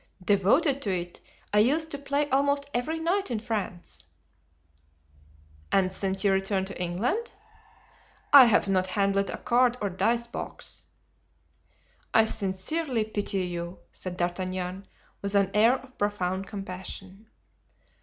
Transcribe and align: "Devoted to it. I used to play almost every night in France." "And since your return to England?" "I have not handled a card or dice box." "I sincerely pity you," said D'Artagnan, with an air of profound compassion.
"Devoted 0.25 0.81
to 0.81 0.89
it. 0.89 1.21
I 1.53 1.59
used 1.59 1.91
to 1.91 1.99
play 1.99 2.27
almost 2.31 2.71
every 2.73 2.99
night 2.99 3.29
in 3.29 3.39
France." 3.39 4.03
"And 5.71 5.93
since 5.93 6.23
your 6.23 6.33
return 6.33 6.65
to 6.65 6.81
England?" 6.81 7.33
"I 8.33 8.45
have 8.45 8.67
not 8.67 8.87
handled 8.87 9.29
a 9.29 9.37
card 9.37 9.77
or 9.79 9.91
dice 9.91 10.25
box." 10.25 10.85
"I 12.15 12.25
sincerely 12.25 13.03
pity 13.03 13.45
you," 13.45 13.77
said 13.91 14.17
D'Artagnan, 14.17 14.87
with 15.21 15.35
an 15.35 15.51
air 15.53 15.75
of 15.77 15.99
profound 15.99 16.47
compassion. 16.47 17.27